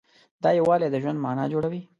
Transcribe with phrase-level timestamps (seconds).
[0.43, 1.81] دا یووالی د ژوند معنی جوړوي.